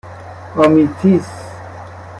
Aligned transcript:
آمیتیس 0.55 1.27